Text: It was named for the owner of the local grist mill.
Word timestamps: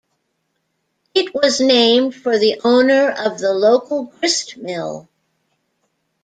It 1.13 1.31
was 1.35 1.61
named 1.61 2.15
for 2.15 2.39
the 2.39 2.59
owner 2.63 3.11
of 3.11 3.37
the 3.37 3.53
local 3.53 4.05
grist 4.05 4.57
mill. 4.57 5.07